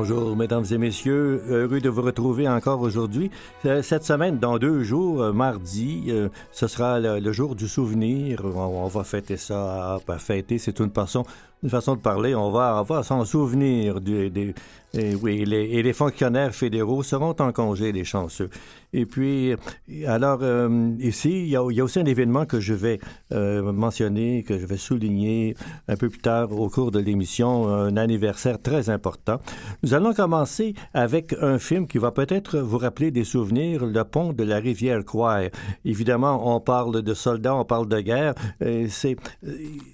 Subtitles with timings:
[0.00, 1.42] Bonjour, mesdames et messieurs.
[1.46, 3.30] Heureux de vous retrouver encore aujourd'hui.
[3.66, 8.42] Euh, cette semaine, dans deux jours, euh, mardi, euh, ce sera le, jour du souvenir.
[8.46, 9.98] On, va fêter ça.
[10.16, 11.26] Fêter, c'est une façon,
[11.62, 12.34] une façon de parler.
[12.34, 14.54] On va, on va s'en souvenir du, des,
[14.92, 18.50] et oui, les, fonctionnaires fédéraux seront en congé, les chanceux.
[18.92, 19.54] Et puis,
[20.06, 22.98] alors, euh, ici, il y, a, aussi un événement que je vais
[23.32, 25.54] euh, mentionner, que je vais souligner
[25.86, 29.40] un peu plus tard au cours de l'émission, un anniversaire très important.
[29.84, 34.32] Nous allons commencer avec un film qui va peut-être vous rappeler des souvenirs, Le pont
[34.32, 35.50] de la rivière Quai.
[35.84, 38.34] Évidemment, on parle de soldats, on parle de guerre.
[38.88, 39.16] C'est,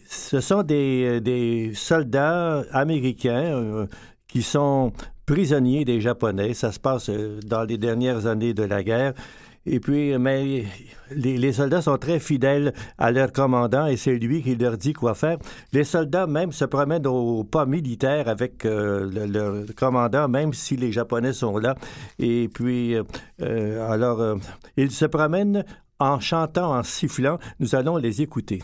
[0.09, 3.87] ce sont des, soldats américains euh,
[4.29, 4.93] qui sont
[5.27, 6.55] prisonniers des Japonais.
[6.55, 9.13] Ça se passe euh, dans les dernières années de la guerre.
[9.69, 10.65] Et puis, mais
[11.11, 15.15] les, soldats sont très fidèles à leur commandant et c'est lui qui leur dit quoi
[15.15, 15.39] faire.
[15.73, 20.77] Les soldats même se promènent au pas militaire avec euh, le, leur commandant, même si
[20.77, 21.75] les Japonais sont là.
[22.21, 22.95] Et puis,
[23.43, 24.39] euh, alors,
[24.77, 25.65] ils se promènent
[25.99, 27.39] en chantant, en sifflant.
[27.59, 28.63] Nous allons les écouter.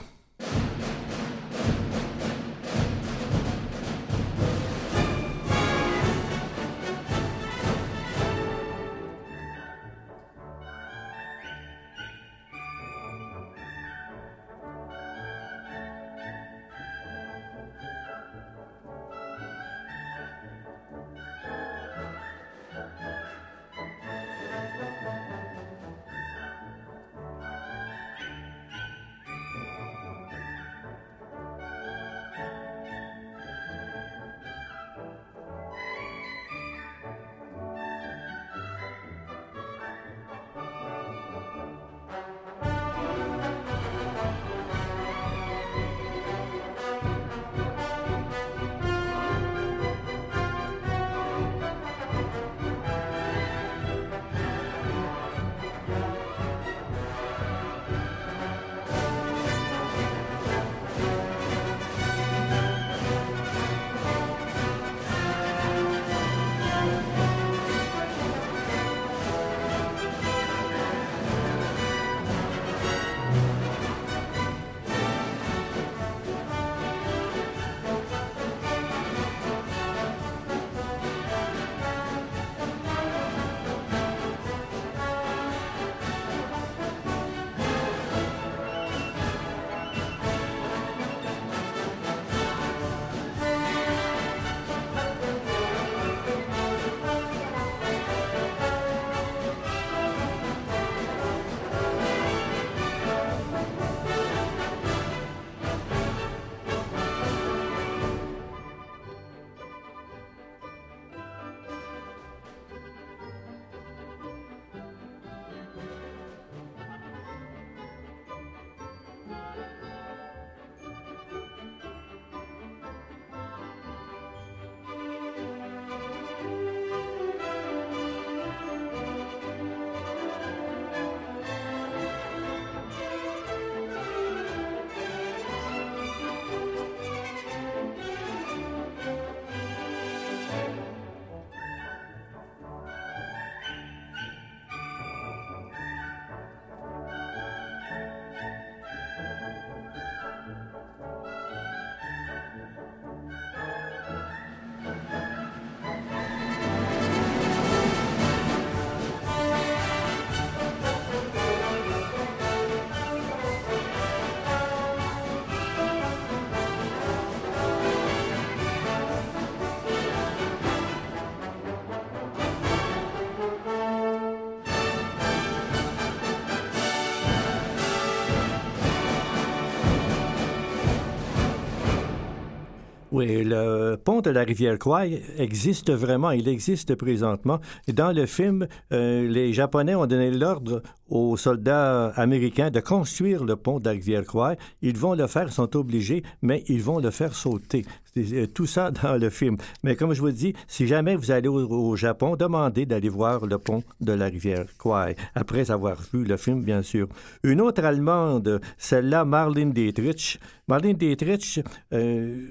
[183.13, 187.61] Oui, le pont de la rivière Kwai existe vraiment, il existe présentement.
[187.89, 193.55] Dans le film, euh, les Japonais ont donné l'ordre aux soldats américains de construire le
[193.57, 194.57] pont de la rivière Kwai.
[194.81, 197.85] Ils vont le faire, sont obligés, mais ils vont le faire sauter.
[198.15, 199.59] C'est tout ça dans le film.
[199.83, 203.59] Mais comme je vous dis, si jamais vous allez au, Japon, demandez d'aller voir le
[203.59, 207.09] pont de la rivière Kwai, après avoir vu le film, bien sûr.
[207.43, 210.41] Une autre Allemande, celle-là, Marlene Dietrich.
[210.67, 211.61] Marlene Dietrich...
[211.93, 212.47] Euh,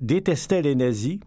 [0.00, 1.18] détestait les nazis,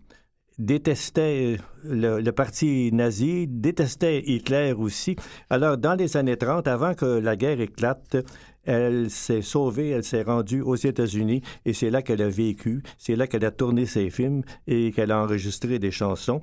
[0.60, 5.16] détestait euh, le, parti nazi, détestait Hitler aussi.
[5.50, 8.18] Alors, dans les années 30, avant que la guerre éclate,
[8.66, 13.16] elle s'est sauvée, elle s'est rendue aux États-Unis et c'est là qu'elle a vécu, c'est
[13.16, 16.42] là qu'elle a tourné ses films et qu'elle a enregistré des chansons.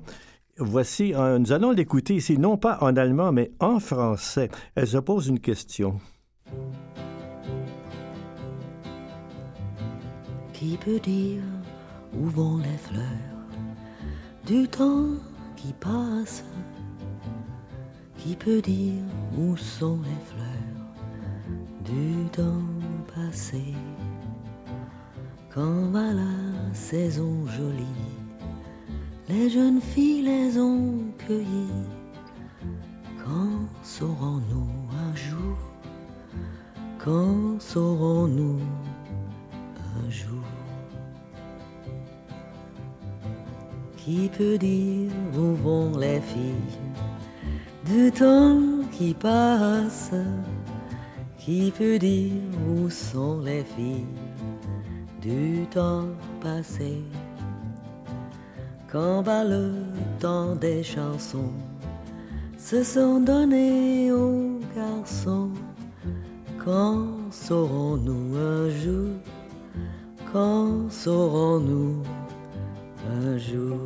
[0.57, 4.49] Voici, nous allons l'écouter ici, non pas en allemand, mais en français.
[4.73, 5.99] Elle se pose une question.
[10.51, 11.43] Qui peut dire
[12.13, 13.37] où vont les fleurs
[14.45, 15.09] du temps
[15.55, 16.43] qui passe?
[18.17, 19.03] Qui peut dire
[19.37, 20.85] où sont les fleurs
[21.85, 22.67] du temps
[23.13, 23.73] passé?
[25.53, 28.07] Quand va la saison jolie
[29.27, 31.87] Les jeunes filles les ont cueillies.
[33.25, 34.69] Quand saurons-nous
[35.05, 35.57] un jour?
[36.99, 38.59] Quand saurons-nous
[39.97, 40.56] un jour?
[44.07, 46.79] Qui peut dire où vont les filles.
[47.85, 48.57] Du temps
[48.93, 50.11] qui passe
[51.37, 52.31] Qui peut dire
[52.69, 54.05] où sont les filles.
[55.21, 56.07] Du temps
[56.39, 57.03] passé
[58.89, 59.73] Quand va le
[60.21, 61.51] temps des chansons
[62.57, 65.49] se sont donnés aux garçons
[66.63, 69.11] Quand saurons-nous un jour
[70.31, 72.03] Quand saurons-nous
[73.09, 73.79] un jour.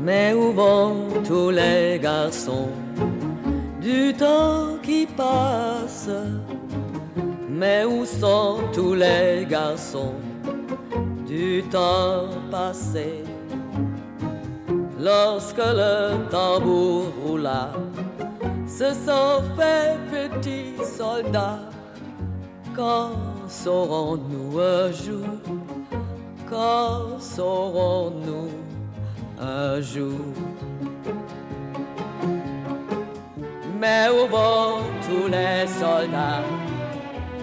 [0.00, 2.70] Mais où vont tous les garçons
[3.80, 6.10] du temps qui passe?
[7.48, 10.14] Mais où sont tous les garçons
[11.26, 13.24] du temps passé?
[14.98, 17.72] Lorsque le tambour roula,
[18.66, 21.60] se sont fait petits soldats
[23.48, 25.26] saurons-nous un jour
[26.48, 28.50] Quand saurons-nous
[29.40, 30.20] un jour.
[33.80, 36.44] Mais où vont tous les soldats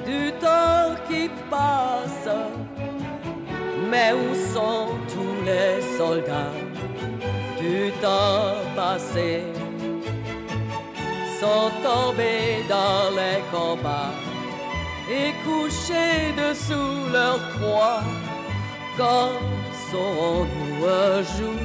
[0.06, 2.30] du temps qui passe
[3.90, 6.54] Mais où sont tous les soldats
[7.58, 9.44] du temps passé?
[11.40, 14.25] Sont tombés dans les combats
[15.10, 18.02] et couchés dessous leur croix.
[18.98, 19.32] Quand
[19.92, 21.62] saurons-nous un jour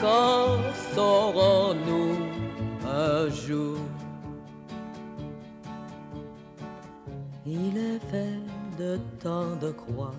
[0.00, 0.58] Quand
[0.94, 2.16] saurons-nous
[2.86, 3.78] un jour?
[7.46, 8.40] Il est fait
[8.78, 10.14] de temps de croix,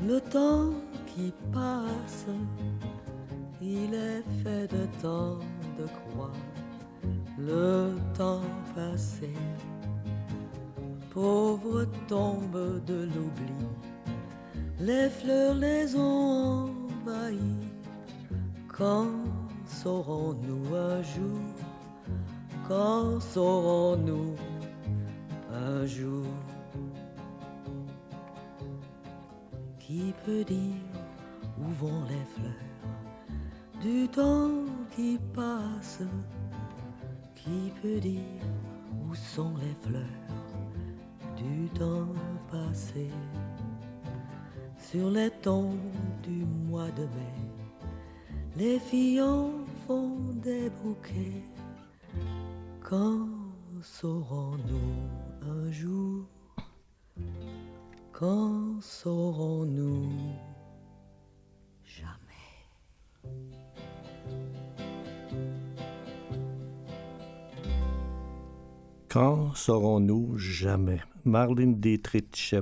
[0.00, 0.70] le temps
[1.06, 2.26] qui passe.
[3.60, 5.38] Il est fait de temps
[5.78, 6.32] de croix,
[7.38, 8.40] le temps
[8.74, 9.30] passé
[11.16, 13.62] pauvre tombe de l'oubli,
[14.78, 16.68] les fleurs les ont
[17.06, 17.70] envahies.
[18.68, 19.08] Quand
[19.64, 21.46] saurons-nous un jour
[22.68, 24.34] Quand saurons-nous
[25.50, 26.26] un jour?
[29.78, 30.84] Qui peut dire
[31.58, 33.80] où vont les fleurs?
[33.80, 36.02] Du temps qui passe
[37.34, 38.44] Qui peut dire
[39.08, 40.15] où sont les fleurs?
[41.46, 42.14] Du temps
[42.50, 43.08] passé
[44.78, 45.76] sur les tons
[46.22, 47.36] du mois de mai.
[48.56, 49.50] Les filles en
[49.86, 51.42] font des bouquets.
[52.80, 53.28] Quand
[53.82, 54.94] saurons-nous
[55.42, 56.24] un jour?
[58.12, 60.08] Quand saurons-nous
[69.16, 71.00] Quand saurons-nous jamais?
[71.26, 72.54] Marlene Dietrich.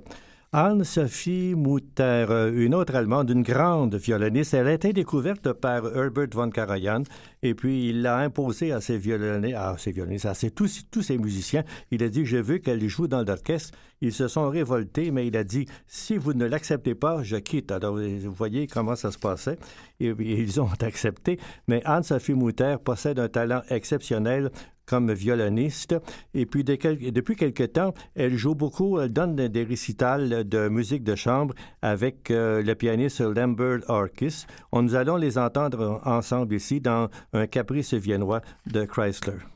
[0.56, 6.48] Anne-Sophie Mutter, une autre Allemande, une grande violoniste, elle a été découverte par Herbert von
[6.48, 7.02] Karajan
[7.42, 11.18] Et puis, il l'a imposé à ses violonistes, à ses violonistes, à tous, tous ses
[11.18, 11.64] musiciens.
[11.90, 13.76] Il a dit, je veux qu'elle joue dans l'orchestre.
[14.00, 17.72] Ils se sont révoltés, mais il a dit, si vous ne l'acceptez pas, je quitte.
[17.72, 19.58] Alors, vous voyez comment ça se passait.
[19.98, 21.40] Et, ils ont accepté.
[21.66, 24.52] Mais Anne-Sophie Mouter possède un talent exceptionnel
[24.86, 25.94] comme violoniste.
[26.34, 31.14] Et puis, depuis quelque temps, elle joue beaucoup, elle donne des récitals de musique de
[31.14, 34.46] chambre avec euh, le pianiste Lambert Orkis.
[34.72, 39.53] Nous allons les entendre ensemble ici dans un caprice viennois de Chrysler.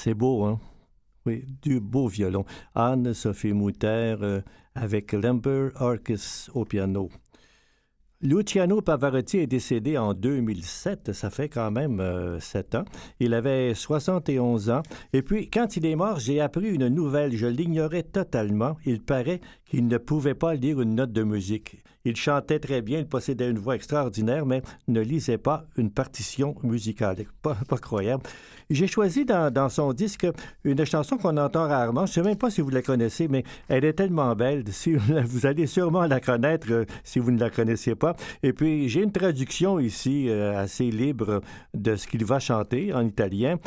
[0.00, 0.60] C'est beau, hein?
[1.26, 2.44] Oui, du beau violon.
[2.76, 4.40] Anne-Sophie Mouter euh,
[4.76, 7.10] avec Lambert Arcus au piano.
[8.20, 12.84] Luciano Pavarotti est décédé en 2007, ça fait quand même euh, sept ans.
[13.20, 14.82] Il avait 71 ans.
[15.12, 18.76] Et puis, quand il est mort, j'ai appris une nouvelle, je l'ignorais totalement.
[18.84, 21.80] Il paraît qu'il ne pouvait pas lire une note de musique.
[22.04, 26.56] Il chantait très bien, il possédait une voix extraordinaire, mais ne lisait pas une partition
[26.64, 27.26] musicale.
[27.42, 28.24] Pas, pas croyable.
[28.70, 30.26] J'ai choisi dans, son disque
[30.64, 32.04] une chanson qu'on entend rarement.
[32.04, 34.64] Je ne sais même pas si vous la connaissez, mais elle est tellement belle.
[34.70, 38.07] Si vous allez sûrement la connaître euh, si vous ne la connaissiez pas.
[38.42, 41.40] Et puis, j'ai une traduction ici euh, assez libre
[41.74, 43.58] de ce qu'il va chanter en italien.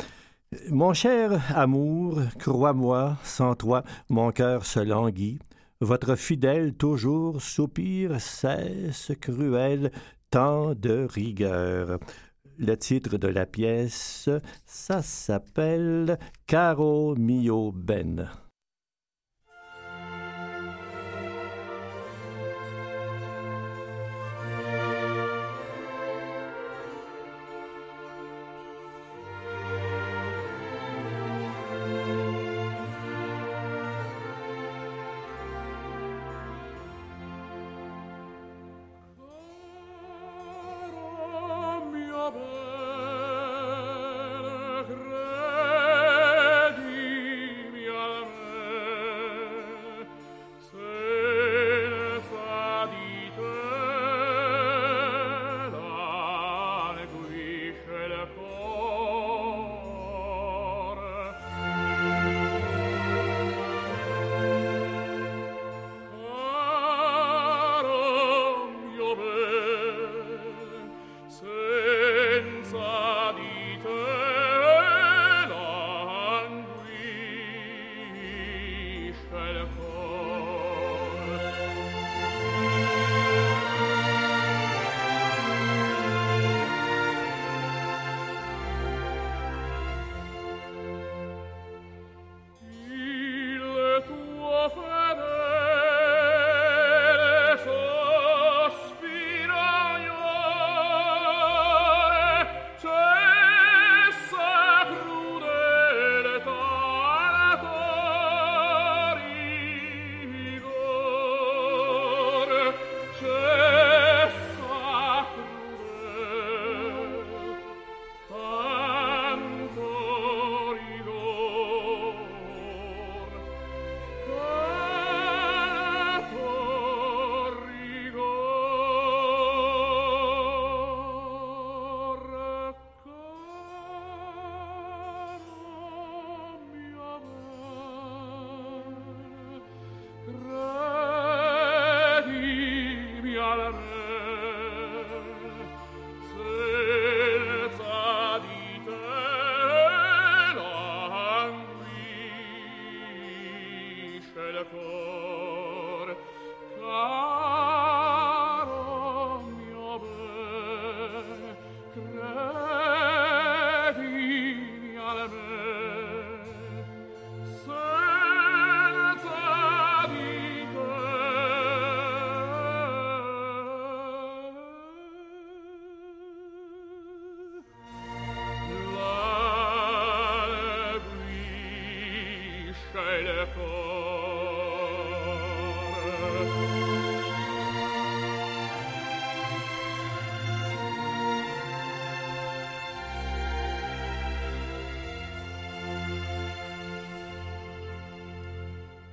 [0.68, 5.38] Mon cher amour, crois-moi, sans toi, mon cœur se languit.
[5.80, 9.90] Votre fidèle toujours soupir cesse cruel,
[10.30, 11.98] tant de rigueur.
[12.58, 14.28] Le titre de la pièce,
[14.66, 18.28] ça s'appelle Caro mio ben.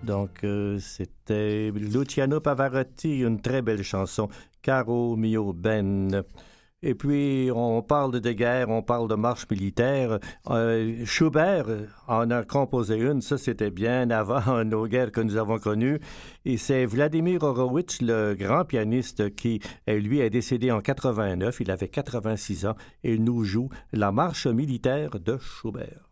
[0.09, 4.27] Donc, euh, c'était Luciano Pavarotti, une très belle chanson,
[4.63, 6.23] Caro mio ben.
[6.81, 10.17] Et puis, on parle de guerre, on parle de marche militaire.
[10.49, 11.67] Euh, Schubert
[12.07, 15.99] en a composé une, ça c'était bien avant nos guerres que nous avons connues.
[16.43, 21.59] Et c'est Vladimir Horowitz, le grand pianiste, qui, lui, est décédé en 89.
[21.59, 26.08] Il avait 86 ans et nous joue la marche militaire de Schubert.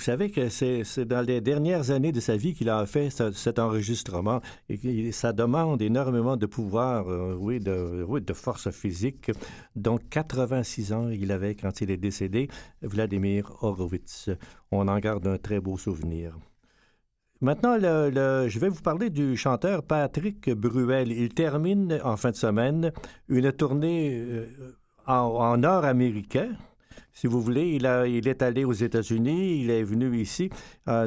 [0.00, 4.40] Savez que c'est dans les dernières années de sa vie qu'il a fait cet enregistrement
[4.68, 9.30] et ça demande énormément de pouvoir, euh, oui, de, oui, de force physique.
[9.76, 12.48] Donc, 86 ans il avait quand il est décédé,
[12.82, 14.30] Vladimir Horowitz.
[14.70, 16.38] On en garde un très beau souvenir.
[17.40, 21.10] Maintenant, je vais vous parler du chanteur Patrick Bruel.
[21.10, 22.92] Il termine en fin de semaine
[23.28, 24.46] une tournée euh,
[25.06, 26.50] en, en nord américain
[27.20, 27.72] si vous voulez.
[27.72, 30.48] Il, a, il est allé aux États-Unis, il est venu ici.
[30.88, 31.06] Euh,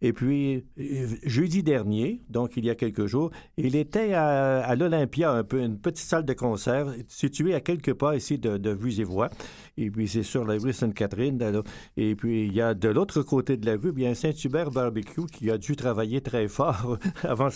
[0.00, 5.30] et puis, euh, jeudi dernier, donc il y a quelques jours, il était à, l'Olympia,
[5.30, 8.98] un peu, une petite salle de concert située à quelques pas ici de, de Vues
[8.98, 9.30] et Voix.
[9.76, 11.62] Et puis, c'est sur la rue Sainte-Catherine.
[11.96, 15.48] Et puis, il y a de l'autre côté de la rue, bien Saint-Hubert Barbecue qui
[15.48, 17.50] a dû travailler très fort avant,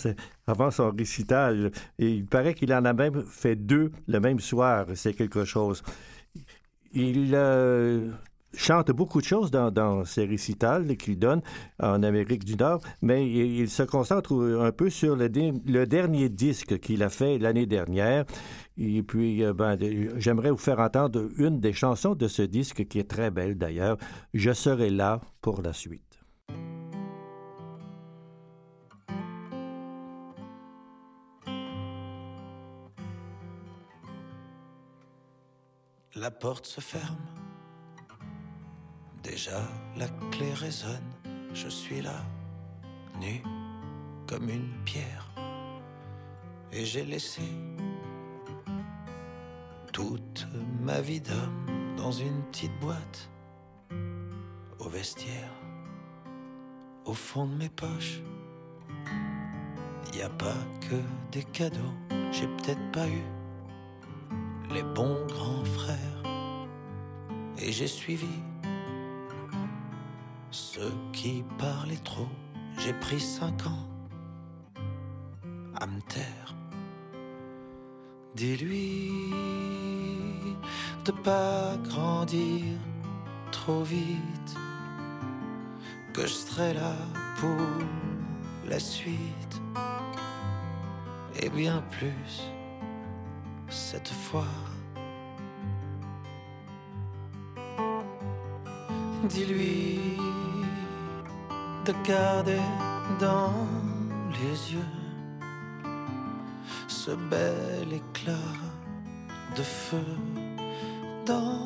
[0.47, 1.71] avant son récital.
[1.99, 4.85] Et il paraît qu'il en a même fait deux le même soir.
[4.95, 5.83] C'est quelque chose.
[6.99, 8.09] Il euh,
[8.55, 11.43] chante beaucoup de choses dans, ses récitals qu'il donne
[11.79, 15.29] en Amérique du Nord, mais il, se concentre un peu sur le,
[15.85, 18.25] dernier disque qu'il a fait l'année dernière.
[18.79, 19.77] Et puis, euh, ben,
[20.17, 23.97] j'aimerais vous faire entendre une des chansons de ce disque qui est très belle d'ailleurs.
[24.33, 26.06] Je serai là pour la suite.
[36.19, 37.27] La porte se ferme.
[39.21, 39.61] Déjà
[39.97, 41.11] la clé résonne.
[41.53, 42.23] Je suis là,
[43.21, 43.43] nu
[44.25, 45.31] comme une pierre.
[46.71, 47.43] Et j'ai laissé
[49.93, 50.47] toute
[50.81, 53.29] ma vie d'homme dans une petite boîte
[54.79, 55.51] au vestiaire.
[57.05, 58.21] Au fond de mes poches,
[60.15, 60.57] y a pas
[60.89, 60.99] que
[61.31, 61.93] des cadeaux.
[62.31, 63.23] J'ai peut-être pas eu
[64.73, 66.06] les bons grands frères.
[67.59, 68.39] Et j'ai suivi
[70.51, 72.29] ceux qui parlaient trop.
[72.79, 73.87] J'ai pris cinq ans
[75.75, 76.55] à me taire.
[78.35, 79.11] Dis-lui
[81.05, 82.63] de pas grandir
[83.51, 84.55] trop vite,
[86.13, 86.93] que je serai là
[87.39, 87.57] pour
[88.69, 89.61] la suite
[91.41, 92.43] et bien plus
[93.69, 94.45] cette fois.
[99.29, 99.99] Dis-lui
[101.85, 102.61] de garder
[103.19, 103.53] dans
[104.31, 104.93] les yeux
[106.87, 108.33] ce bel éclat
[109.55, 110.03] de feu
[111.25, 111.59] dans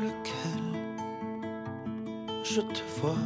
[0.00, 0.64] lequel
[2.44, 3.16] je te vois.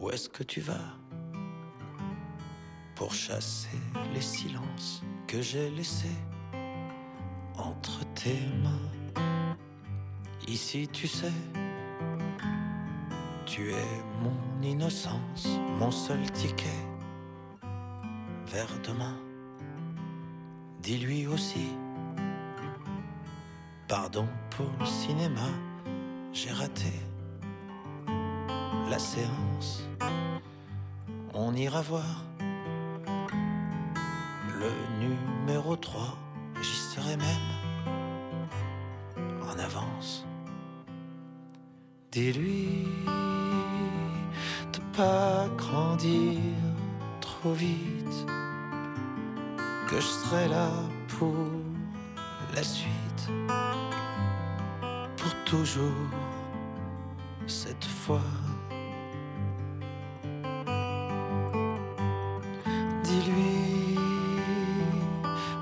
[0.00, 0.98] Où est-ce que tu vas
[2.96, 3.78] pour chasser
[4.12, 6.20] les silences que j'ai laissés
[7.56, 9.03] entre tes mains?
[10.54, 11.32] Ici, tu sais,
[13.44, 15.48] tu es mon innocence,
[15.80, 16.80] mon seul ticket
[18.46, 19.16] vers demain.
[20.80, 21.66] Dis-lui aussi,
[23.88, 25.48] pardon pour le cinéma,
[26.32, 26.92] j'ai raté
[28.88, 29.88] la séance.
[31.32, 32.22] On ira voir
[35.00, 36.16] numéro 3,
[36.62, 37.53] j'y serai même
[42.14, 42.86] Dis-lui
[44.72, 46.38] de pas grandir
[47.20, 48.26] trop vite,
[49.88, 50.70] que je serai là
[51.18, 51.34] pour
[52.54, 53.28] la suite,
[55.16, 56.08] pour toujours
[57.48, 58.30] cette fois.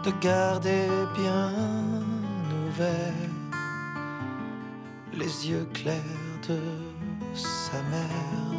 [0.04, 1.52] de garder bien
[2.66, 3.30] ouverts
[5.12, 6.58] les yeux clairs de
[7.34, 8.51] sa mère.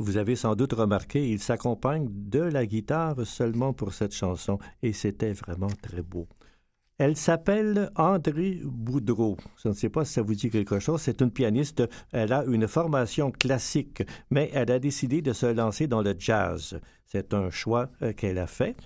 [0.00, 4.94] Vous avez sans doute remarqué, il s'accompagne de la guitare seulement pour cette chanson et
[4.94, 6.26] c'était vraiment très beau.
[6.96, 9.36] Elle s'appelle André Boudreau.
[9.62, 11.02] Je ne sais pas si ça vous dit quelque chose.
[11.02, 11.82] C'est une pianiste.
[12.12, 16.80] Elle a une formation classique, mais elle a décidé de se lancer dans le jazz.
[17.04, 18.76] C'est un choix euh, qu'elle a fait.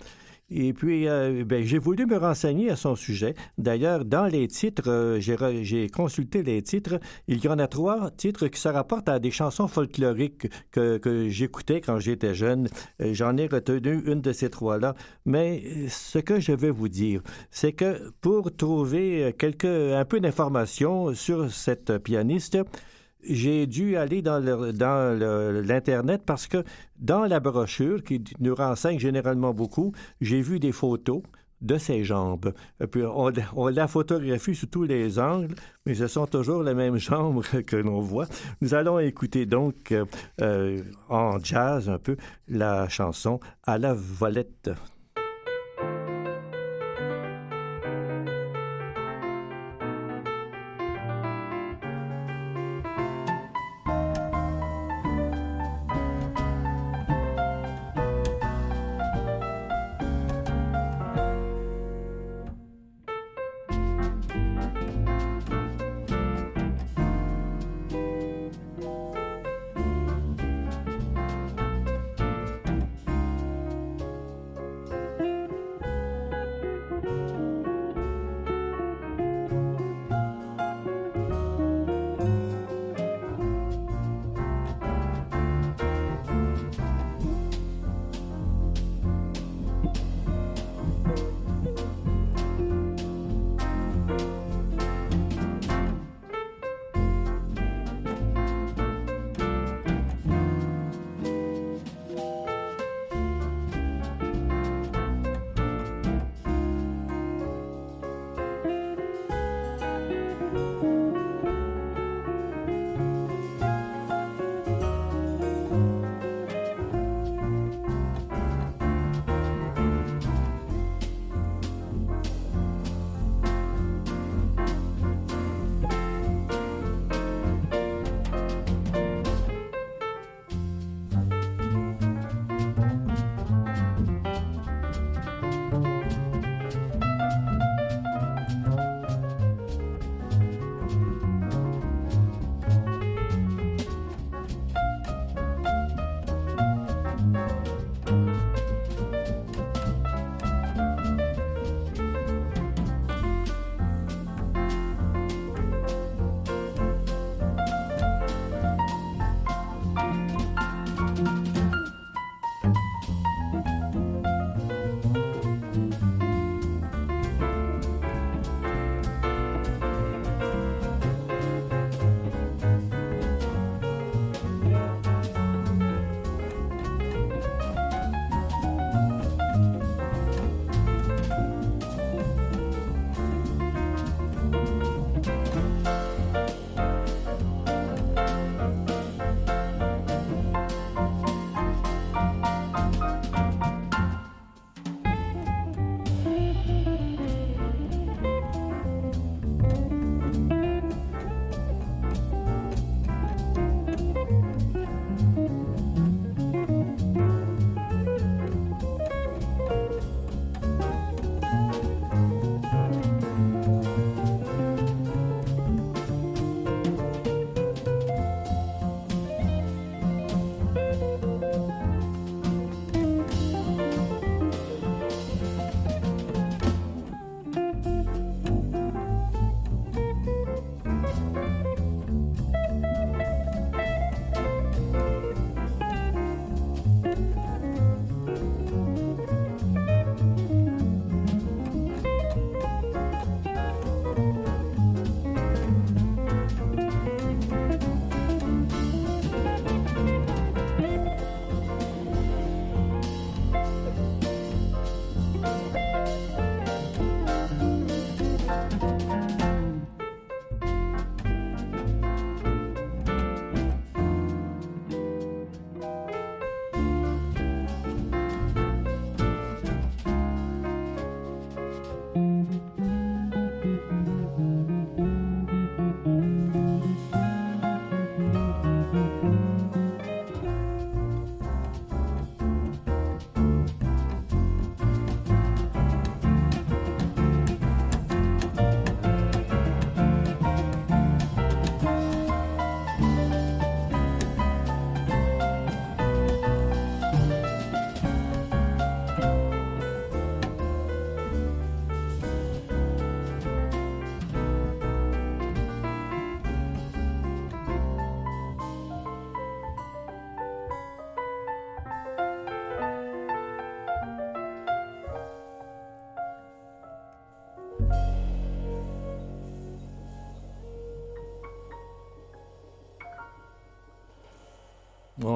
[0.57, 3.35] Et puis, euh, ben, j'ai voulu me renseigner à son sujet.
[3.59, 7.01] D'ailleurs, dans les titres, euh, j'ai consulté les titres.
[7.27, 11.81] Il y en a trois titres qui se rapportent à des chansons folkloriques que, j'écoutais
[11.81, 12.69] quand j'étais jeune.
[13.01, 14.95] J'en ai retenu une de ces trois-là.
[15.27, 21.15] Mais ce que je vais vous dire, c'est que pour trouver quelques, un peu d'informations
[21.15, 22.59] sur cette pianiste,
[23.29, 24.39] j'ai dû aller dans
[25.65, 26.65] l'Internet parce que
[26.99, 31.23] dans la brochure, qui nous renseigne généralement beaucoup, j'ai vu des photos
[31.61, 32.53] de ses jambes.
[32.91, 35.55] puis on, la photographie sous tous les angles,
[35.87, 38.27] mais ce sont toujours les mêmes jambes que l'on voit.
[38.61, 39.95] Nous allons écouter donc
[40.41, 42.17] euh, en jazz un peu
[42.49, 44.71] la chanson à la volette.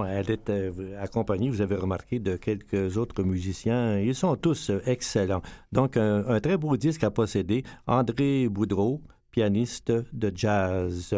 [0.07, 3.99] Elle est euh, accompagnée, vous avez remarqué, de quelques autres musiciens.
[3.99, 5.43] Ils sont tous euh, excellents.
[5.73, 7.65] Donc, un, très beau disque à posséder.
[7.87, 11.15] André Boudreau, pianiste de jazz.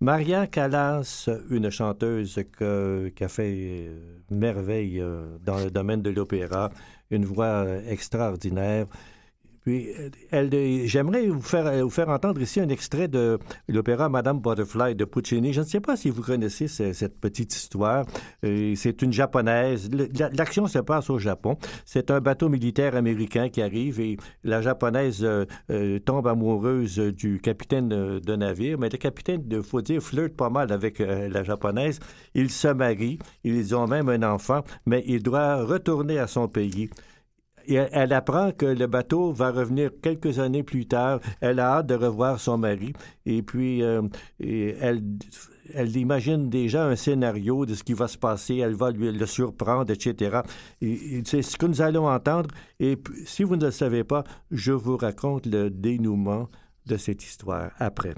[0.00, 3.90] Maria Callas, une chanteuse qui a fait
[4.30, 5.02] merveille
[5.42, 6.70] dans le domaine de l'opéra,
[7.10, 8.86] une voix extraordinaire.
[9.64, 9.88] Puis,
[10.30, 10.50] elle,
[10.86, 13.38] j'aimerais vous faire, vous faire entendre ici un extrait de
[13.68, 15.54] l'opéra Madame Butterfly de Puccini.
[15.54, 18.04] Je ne sais pas si vous connaissez cette petite histoire.
[18.44, 19.88] Euh, c'est une japonaise.
[20.34, 21.56] L'action se passe au Japon.
[21.86, 27.40] C'est un bateau militaire américain qui arrive et la japonaise euh, euh, tombe amoureuse du
[27.40, 28.78] capitaine de navire.
[28.78, 32.00] Mais le capitaine, il faut dire, flirte pas mal avec la japonaise.
[32.34, 33.18] Ils se marient.
[33.44, 36.90] Ils ont même un enfant, mais il doit retourner à son pays
[37.68, 41.20] elle apprend que le bateau va revenir quelques années plus tard.
[41.40, 42.92] Elle a hâte de revoir son mari.
[43.26, 44.02] Et puis, euh,
[44.38, 48.56] elle, imagine déjà un scénario de ce qui va se passer.
[48.56, 50.40] Elle va lui, le surprendre, etc.
[50.80, 52.50] c'est ce que nous allons entendre.
[52.80, 56.48] Et si vous ne le savez pas, je vous raconte le dénouement
[56.86, 58.14] de cette histoire après.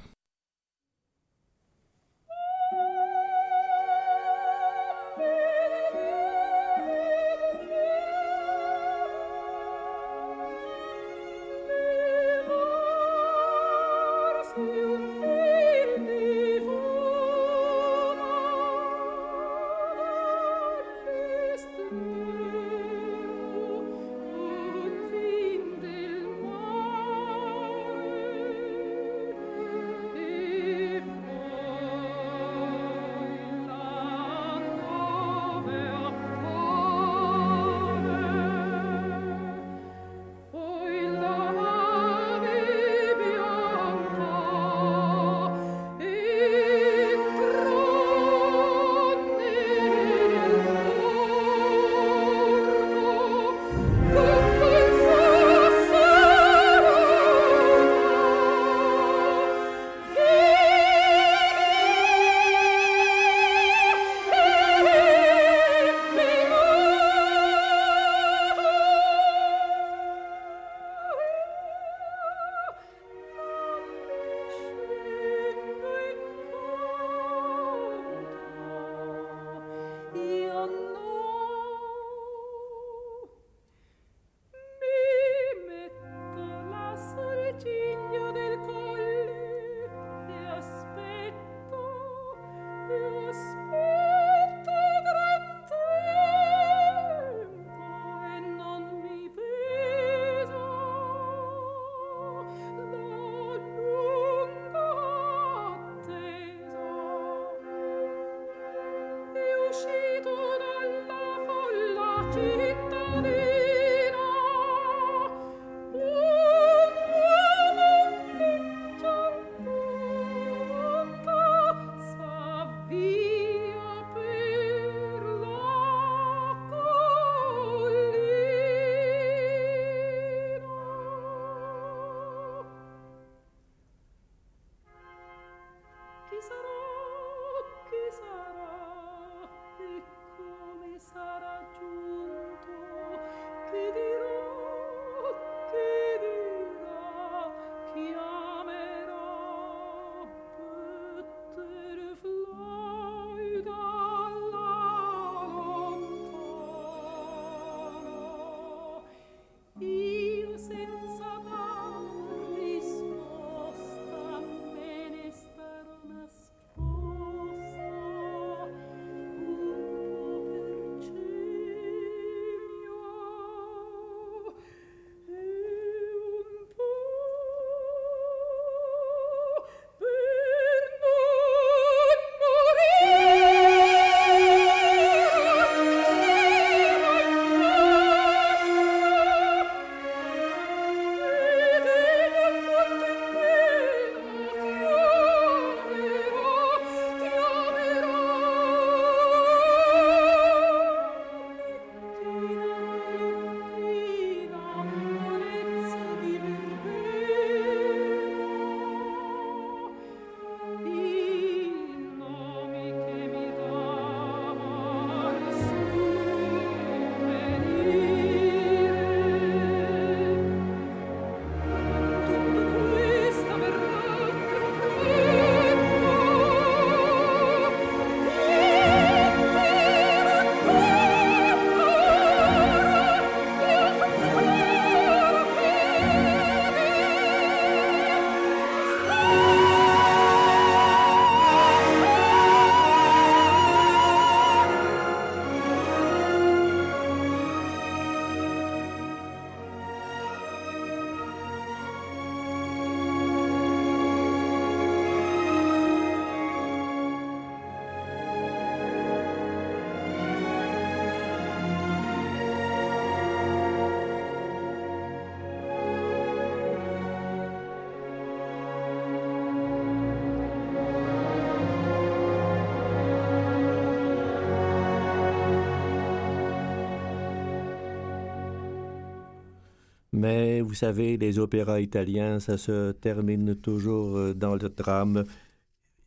[280.66, 285.24] Vous savez, les opéras italiens, ça se termine toujours euh, dans le drame.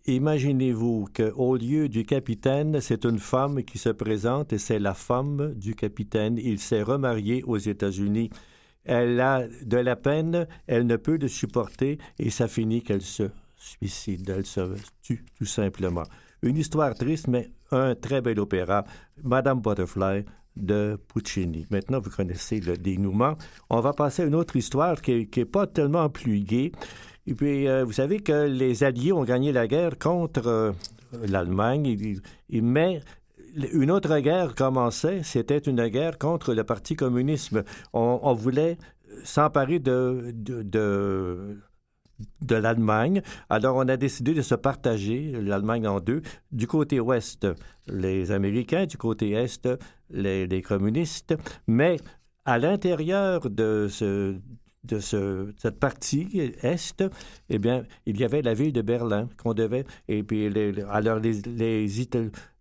[0.05, 5.53] Imaginez-vous qu'au lieu du capitaine, c'est une femme qui se présente et c'est la femme
[5.55, 6.37] du capitaine.
[6.37, 8.29] Il s'est remarié aux États-Unis.
[8.85, 13.29] Elle a de la peine, elle ne peut le supporter et ça finit qu'elle se
[13.55, 14.61] suicide, elle se
[15.01, 16.05] tue tout simplement.
[16.41, 18.85] Une histoire triste, mais un très bel opéra,
[19.23, 20.23] Madame Butterfly
[20.59, 21.65] de Puccini.
[21.69, 23.35] Maintenant, vous connaissez le dénouement.
[23.69, 26.71] On va passer à une autre histoire qui n'est pas tellement plus gaie.
[27.27, 30.71] Et puis, euh, vous savez que les Alliés ont gagné la guerre contre euh,
[31.27, 33.01] l'Allemagne, mais
[33.73, 37.63] une autre guerre commençait, c'était une guerre contre le Parti communisme.
[37.93, 38.77] On, voulait
[39.23, 41.57] s'emparer de, de de
[42.55, 43.21] l'Allemagne.
[43.49, 46.21] Alors, on a décidé de se partager l'Allemagne en deux.
[46.51, 47.47] Du côté ouest,
[47.87, 49.67] les Américains, du côté est,
[50.09, 51.35] les, communistes.
[51.67, 51.97] Mais
[52.45, 54.35] à l'intérieur de ce
[54.85, 57.03] de ce, cette partie est,
[57.49, 59.85] eh bien, il y avait la ville de Berlin qu'on devait.
[60.07, 61.41] Et puis, les, alors, les,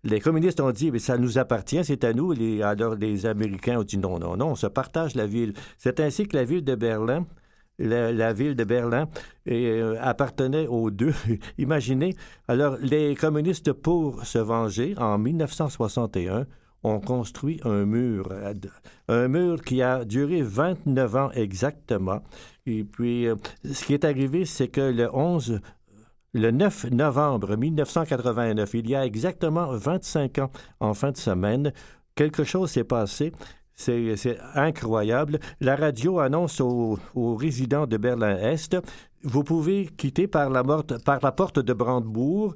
[0.04, 2.34] les, communistes ont dit, mais ça nous appartient, c'est à nous.
[2.62, 5.54] Alors, les Américains ont dit non, non, non, on se partage la ville.
[5.78, 7.24] C'est ainsi que la ville de Berlin
[7.79, 9.09] la, ville de Berlin
[9.49, 11.14] euh, appartenait aux deux.
[11.59, 12.16] Imaginez.
[12.49, 16.47] Alors, les communistes, pour se venger, en 1961,
[16.85, 18.33] ont construit un mur,
[19.09, 22.22] un mur qui a duré 29 ans exactement.
[22.66, 25.61] Et puis, euh, ce qui est arrivé, c'est que le 11
[26.35, 31.72] le 9 novembre 1989, il y a exactement 25 ans, en fin de semaine,
[32.14, 33.33] quelque chose s'est passé.
[33.79, 35.39] C'est incroyable.
[35.61, 36.99] La radio annonce aux,
[37.37, 38.76] résidents de Berlin-Est,
[39.22, 42.55] vous pouvez quitter par la, par la porte de Brandebourg.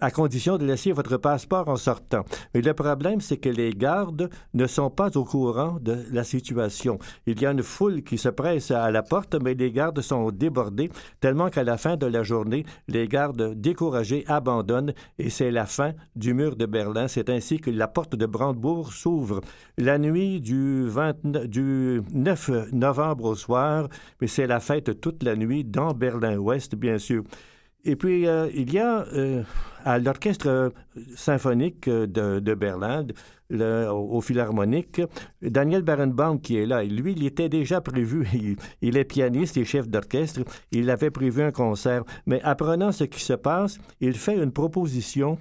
[0.00, 2.24] À condition de laisser votre passeport en sortant.
[2.54, 6.98] Mais le problème, c'est que les gardes ne sont pas au courant de la situation.
[7.26, 10.30] Il y a une foule qui se presse à la porte, mais les gardes sont
[10.30, 10.90] débordés,
[11.20, 15.92] tellement qu'à la fin de la journée, les gardes découragés abandonnent et c'est la fin
[16.16, 17.08] du mur de Berlin.
[17.08, 19.40] C'est ainsi que la porte de Brandebourg s'ouvre.
[19.76, 23.88] La nuit du, 29, du 9 novembre au soir,
[24.20, 27.24] mais c'est la fête toute la nuit dans Berlin-Ouest, bien sûr.
[27.88, 29.42] Et puis, euh, il y a euh,
[29.82, 30.72] à l'Orchestre
[31.16, 33.06] symphonique de, Berlin,
[33.50, 35.00] au, Philharmonique,
[35.40, 36.84] Daniel Barenbaum qui est là.
[36.84, 38.28] Lui, il était déjà prévu,
[38.82, 42.04] il, est pianiste et chef d'orchestre, il avait prévu un concert.
[42.26, 45.38] Mais apprenant ce qui se passe, il fait une proposition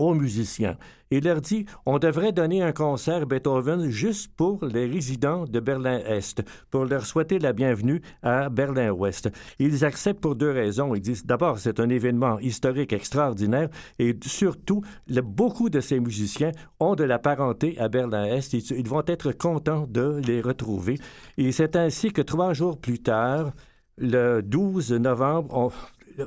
[0.00, 0.76] aux musiciens.
[1.12, 6.42] Il leur dit on devrait donner un concert Beethoven juste pour les résidents de Berlin-Est,
[6.70, 9.28] pour leur souhaiter la bienvenue à Berlin-Ouest.
[9.58, 10.94] Ils acceptent pour deux raisons.
[10.94, 16.94] Ils disent d'abord, c'est un événement historique extraordinaire et surtout, beaucoup de ces musiciens ont
[16.94, 18.52] de la parenté à Berlin-Est.
[18.52, 20.98] Ils, vont être contents de les retrouver.
[21.36, 23.52] Et c'est ainsi que trois jours plus tard,
[23.98, 25.70] le 12 novembre, on,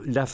[0.06, 0.26] la,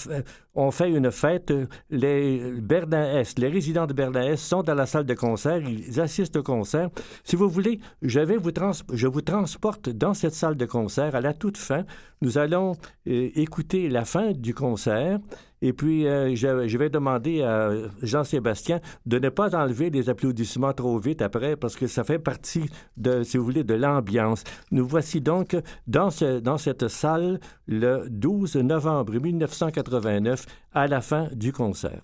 [0.55, 1.53] on fait une fête.
[1.89, 6.43] Les Berlin-Est, les résidents de Berlin-Est sont dans la salle de concert, ils assistent au
[6.43, 6.89] concert.
[7.23, 8.51] Si vous voulez, je, vais vous
[8.93, 11.15] je vous transporte dans cette salle de concert.
[11.15, 11.85] À la toute fin,
[12.21, 12.73] nous allons
[13.07, 15.19] euh, écouter la fin du concert.
[15.61, 20.97] Et puis, euh, je, vais demander à Jean-Sébastien de ne pas enlever les applaudissements trop
[20.99, 24.43] vite après, parce que ça fait partie de, si vous voulez, de l'ambiance.
[24.71, 25.57] Nous voici donc
[25.87, 26.09] dans,
[26.41, 32.01] dans cette salle le 12 novembre 1989 à la fin du concert.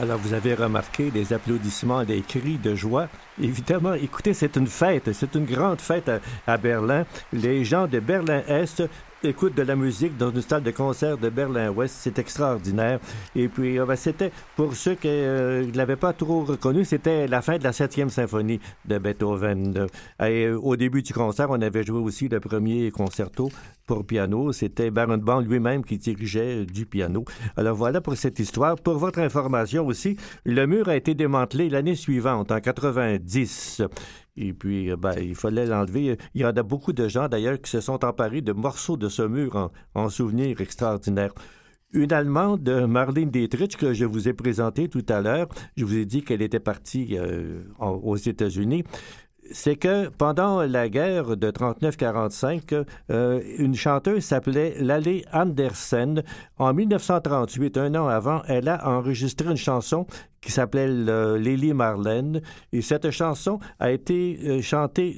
[0.00, 3.08] Alors, vous avez remarqué des applaudissements, des cris de joie.
[3.42, 6.08] Évidemment, écoutez, c'est une fête, c'est une grande fête
[6.46, 7.04] à, Berlin.
[7.32, 8.84] Les gens de Berlin-Est
[9.24, 11.96] écoutent de la musique dans une salle de concert de Berlin-Ouest.
[11.98, 13.00] C'est extraordinaire.
[13.34, 17.26] Et puis, euh, ben, c'était, pour ceux qui euh, ne l'avaient pas trop reconnu, c'était
[17.26, 19.88] la fin de la septième symphonie de Beethoven.
[20.20, 23.50] Et, euh, au début du concert, on avait joué aussi le premier concerto
[23.88, 24.52] pour piano.
[24.52, 27.24] C'était Baron lui-même qui dirigeait du piano.
[27.56, 28.76] Alors voilà pour cette histoire.
[28.76, 33.82] Pour votre information aussi, le mur a été démantelé l'année suivante, en 90.
[34.36, 36.16] Et puis, euh, ben, il fallait l'enlever.
[36.34, 39.08] Il y en a beaucoup de gens, d'ailleurs, qui se sont emparés de morceaux de
[39.08, 41.32] ce mur en, souvenir extraordinaire.
[41.92, 46.04] Une Allemande, Marlene Dietrich, que je vous ai présentée tout à l'heure, je vous ai
[46.04, 48.84] dit qu'elle était partie euh, aux États-Unis
[49.52, 56.22] c'est que pendant la guerre de 39-45, euh, une chanteuse s'appelait Lale Andersen.
[56.58, 60.06] En 1938, un an avant, elle a enregistré une chanson
[60.40, 60.88] qui s'appelait
[61.38, 62.40] Lily Marlène.
[62.72, 65.16] Et cette chanson a été euh, chantée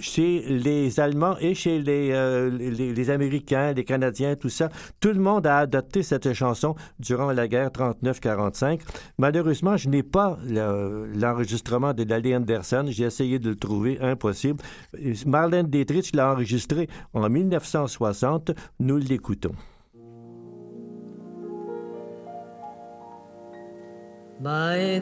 [0.00, 4.68] chez les Allemands et chez les, euh, les, les, Américains, les Canadiens, tout ça,
[5.00, 8.80] tout le monde a adopté cette chanson durant la guerre 39-45.
[9.18, 12.86] Malheureusement, je n'ai pas l'enregistrement de Lally Anderson.
[12.88, 14.62] J'ai essayé de le trouver, impossible.
[15.26, 18.52] Marlène Dietrich l'a enregistré en 1960.
[18.80, 19.52] Nous l'écoutons.
[24.40, 24.98] Bei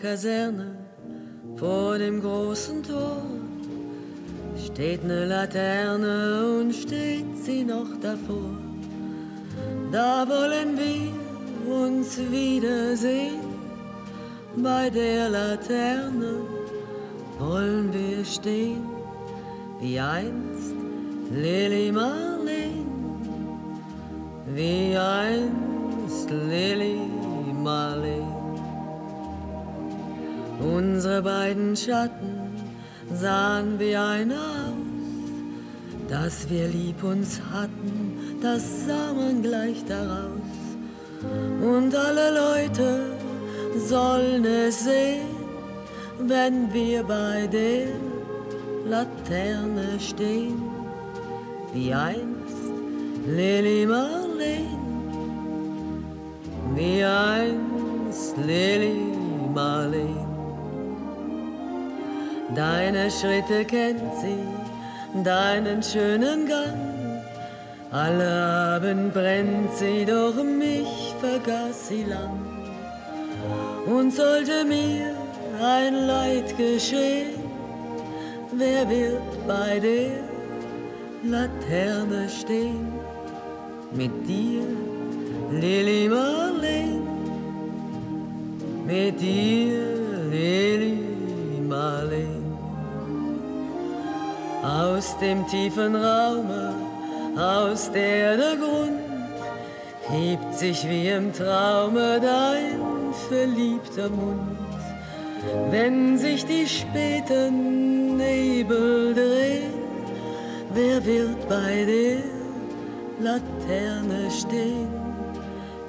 [0.00, 0.76] Kaserne
[1.56, 3.57] vor dem großen Tor
[4.66, 8.50] steht ne Laterne und steht sie noch davor.
[9.92, 13.40] Da wollen wir uns wiedersehen.
[14.56, 16.40] Bei der Laterne
[17.38, 18.84] wollen wir stehen,
[19.80, 20.74] wie einst
[21.30, 22.86] Lily Marlene,
[24.54, 27.00] wie einst Lily
[27.62, 28.34] Marlene.
[30.60, 32.37] Unsere beiden Schatten
[33.14, 34.88] sahen wie ein aus,
[36.08, 40.58] dass wir lieb uns hatten, das sah man gleich daraus.
[41.60, 43.16] Und alle Leute
[43.76, 45.26] sollen es sehen,
[46.20, 47.88] wenn wir bei der
[48.86, 50.62] Laterne stehen,
[51.72, 52.28] wie einst
[53.26, 54.66] Lily Marlene,
[56.74, 59.00] wie einst Lily
[59.54, 60.27] Marlene.
[62.54, 67.22] Deine Schritte kennt sie, deinen schönen Gang.
[67.90, 72.40] Alle Abend brennt sie, doch mich vergaß sie lang.
[73.86, 75.14] Und sollte mir
[75.62, 77.42] ein Leid geschehen,
[78.52, 80.10] wer wird bei der
[81.24, 82.92] Laterne stehen?
[83.92, 84.64] Mit dir,
[85.50, 87.00] Lili Marlene,
[88.86, 89.97] mit dir,
[94.62, 96.74] Aus dem tiefen Raume,
[97.36, 98.98] aus der der Grund
[100.08, 102.80] hebt sich wie im Traume dein
[103.28, 104.58] verliebter Mund.
[105.70, 109.74] Wenn sich die späten Nebel drehen,
[110.74, 112.18] wer wird bei der
[113.20, 114.88] Laterne stehen?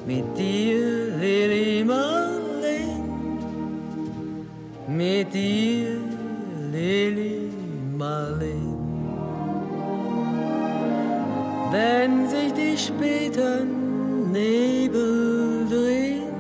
[0.06, 3.04] Mit dir, Lili Marlene,
[4.88, 5.98] mit dir,
[6.72, 7.49] Lili
[8.00, 8.78] Marlene.
[11.72, 16.34] Wenn sich die späten Nebel drehen,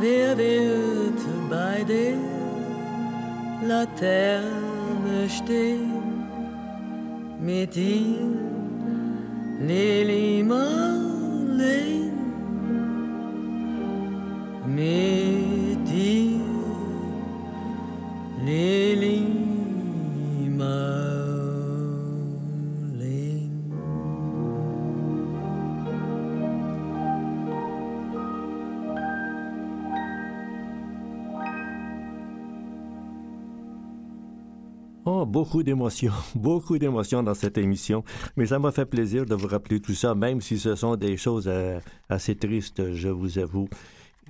[0.00, 2.16] wer wird bei der
[3.68, 5.92] Laterne stehen?
[7.40, 8.32] Mit dir,
[9.60, 12.12] Lili Marlene,
[14.66, 15.17] mit
[35.28, 38.04] beaucoup d'émotions, beaucoup d'émotions dans cette émission.
[38.36, 41.16] Mais ça m'a fait plaisir de vous rappeler tout ça, même si ce sont des
[41.16, 43.68] choses euh, assez tristes, je vous avoue.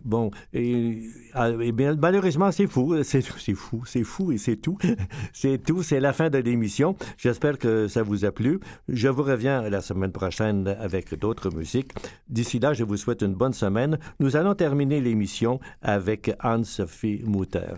[0.05, 4.79] Bon, et, ah, et bien, malheureusement, c'est fou, c'est fou, c'est fou et c'est tout.
[5.33, 6.97] c'est tout, c'est la fin de l'émission.
[7.17, 8.61] J'espère que ça vous a plu.
[8.89, 11.93] Je vous reviens la semaine prochaine avec d'autres musiques.
[12.29, 13.99] D'ici là, je vous souhaite une bonne semaine.
[14.21, 17.75] Nous allons terminer l'émission avec Anne-Sophie Mutter.